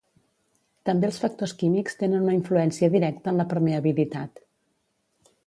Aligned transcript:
També 0.89 1.05
els 1.09 1.19
factors 1.23 1.53
químics 1.59 1.99
tenen 1.99 2.25
una 2.29 2.39
influència 2.39 2.91
directa 2.97 3.35
en 3.35 3.39
la 3.43 3.47
permeabilitat. 3.53 4.43